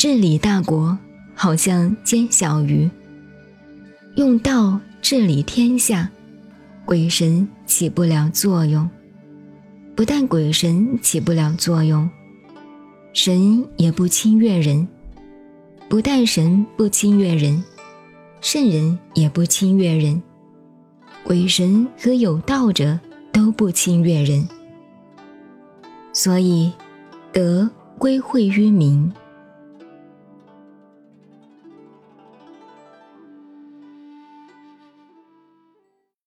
[0.00, 0.96] 治理大国
[1.34, 2.88] 好像煎小鱼，
[4.14, 6.10] 用道治理天下，
[6.86, 8.88] 鬼神起不了作用，
[9.94, 12.08] 不但鬼神起不了作用。
[13.12, 14.88] 神也不侵略人，
[15.86, 17.62] 不但神不侵略人，
[18.40, 20.22] 圣人也不侵略人，
[21.22, 22.98] 鬼神和有道者
[23.30, 24.48] 都不侵略人。
[26.14, 26.72] 所以
[27.34, 29.12] 德归惠于民。